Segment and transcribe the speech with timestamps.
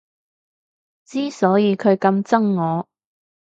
[1.05, 2.89] 之所以佢咁憎我